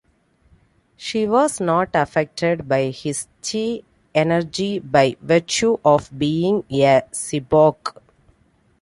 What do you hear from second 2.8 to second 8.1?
his chi energy by virtue of being a cyborg.